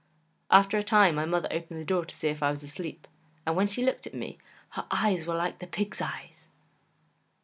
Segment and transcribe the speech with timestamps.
[0.49, 3.07] After a time my mother opened the door to see if I was asleep,
[3.45, 4.39] and when she looked at me,
[4.69, 6.47] HER EYES WERE LIKE THE PIG'S EYES.